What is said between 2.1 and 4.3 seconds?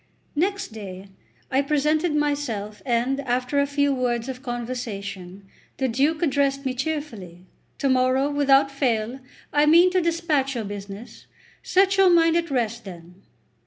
myself, and, after a few words